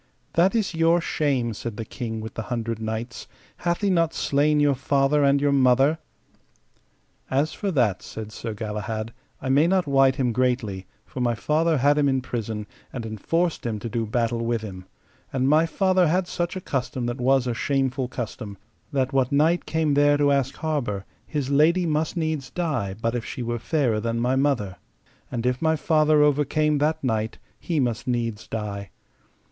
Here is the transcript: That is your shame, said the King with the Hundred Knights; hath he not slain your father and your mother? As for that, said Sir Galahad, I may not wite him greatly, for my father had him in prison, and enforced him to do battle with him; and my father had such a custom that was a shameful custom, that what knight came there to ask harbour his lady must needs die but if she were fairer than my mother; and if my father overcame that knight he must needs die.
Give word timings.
That 0.33 0.55
is 0.55 0.73
your 0.73 0.99
shame, 0.99 1.53
said 1.53 1.77
the 1.77 1.85
King 1.85 2.21
with 2.21 2.33
the 2.33 2.41
Hundred 2.49 2.79
Knights; 2.79 3.27
hath 3.57 3.81
he 3.81 3.91
not 3.91 4.15
slain 4.15 4.59
your 4.59 4.73
father 4.73 5.23
and 5.23 5.39
your 5.39 5.51
mother? 5.51 5.99
As 7.29 7.53
for 7.53 7.69
that, 7.69 8.01
said 8.01 8.31
Sir 8.31 8.55
Galahad, 8.55 9.13
I 9.43 9.49
may 9.49 9.67
not 9.67 9.85
wite 9.85 10.15
him 10.15 10.31
greatly, 10.31 10.87
for 11.05 11.19
my 11.19 11.35
father 11.35 11.77
had 11.77 11.99
him 11.99 12.09
in 12.09 12.21
prison, 12.21 12.65
and 12.91 13.05
enforced 13.05 13.63
him 13.63 13.77
to 13.77 13.89
do 13.89 14.07
battle 14.07 14.43
with 14.43 14.61
him; 14.61 14.85
and 15.31 15.47
my 15.47 15.67
father 15.67 16.07
had 16.07 16.27
such 16.27 16.55
a 16.55 16.61
custom 16.61 17.05
that 17.05 17.21
was 17.21 17.45
a 17.45 17.53
shameful 17.53 18.07
custom, 18.07 18.57
that 18.91 19.13
what 19.13 19.31
knight 19.31 19.67
came 19.67 19.93
there 19.93 20.17
to 20.17 20.31
ask 20.31 20.55
harbour 20.55 21.05
his 21.27 21.51
lady 21.51 21.85
must 21.85 22.17
needs 22.17 22.49
die 22.49 22.95
but 22.99 23.13
if 23.13 23.23
she 23.23 23.43
were 23.43 23.59
fairer 23.59 23.99
than 23.99 24.19
my 24.19 24.35
mother; 24.35 24.77
and 25.31 25.45
if 25.45 25.61
my 25.61 25.75
father 25.75 26.23
overcame 26.23 26.79
that 26.79 27.03
knight 27.03 27.37
he 27.59 27.79
must 27.79 28.07
needs 28.07 28.47
die. 28.47 28.89